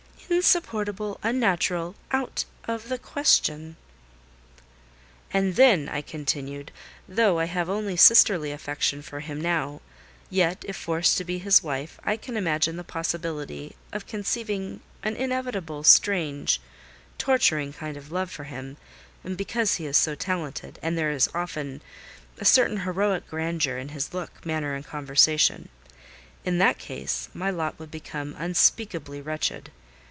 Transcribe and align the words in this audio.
"Insupportable—unnatural—out 0.31 2.45
of 2.63 2.87
the 2.87 2.97
question!" 2.97 3.75
"And 5.31 5.57
then," 5.57 5.89
I 5.89 6.01
continued, 6.01 6.71
"though 7.07 7.37
I 7.39 7.45
have 7.45 7.69
only 7.69 7.97
sisterly 7.97 8.53
affection 8.53 9.01
for 9.01 9.19
him 9.19 9.41
now, 9.41 9.81
yet, 10.29 10.63
if 10.65 10.77
forced 10.77 11.17
to 11.17 11.25
be 11.25 11.39
his 11.39 11.61
wife, 11.61 11.99
I 12.05 12.15
can 12.15 12.37
imagine 12.37 12.77
the 12.77 12.85
possibility 12.85 13.75
of 13.91 14.07
conceiving 14.07 14.79
an 15.03 15.17
inevitable, 15.17 15.83
strange, 15.83 16.61
torturing 17.17 17.73
kind 17.73 17.97
of 17.97 18.09
love 18.09 18.31
for 18.31 18.45
him, 18.45 18.77
because 19.35 19.75
he 19.75 19.85
is 19.85 19.97
so 19.97 20.15
talented; 20.15 20.79
and 20.81 20.97
there 20.97 21.11
is 21.11 21.27
often 21.35 21.81
a 22.37 22.45
certain 22.45 22.77
heroic 22.77 23.27
grandeur 23.27 23.77
in 23.77 23.89
his 23.89 24.13
look, 24.13 24.45
manner, 24.45 24.75
and 24.75 24.85
conversation. 24.87 25.67
In 26.45 26.57
that 26.59 26.77
case, 26.79 27.27
my 27.33 27.49
lot 27.51 27.77
would 27.77 27.91
become 27.91 28.33
unspeakably 28.39 29.19
wretched. 29.19 29.71